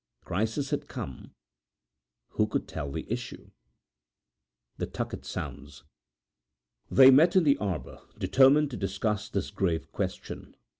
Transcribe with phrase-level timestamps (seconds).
[0.21, 1.35] The crisis had come:
[2.29, 3.51] who could tell the issue?
[4.77, 5.83] The Tucket Sounds[edit]
[6.89, 10.55] They met in the arbour, determined to discuss this grave question.